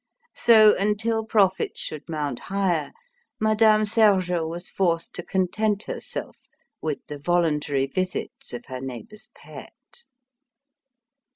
[0.33, 2.91] So, until profits should mount higher,
[3.39, 6.47] Madame Sergeot was forced to content herself
[6.81, 10.07] with the voluntary visits of her neighbour's pet.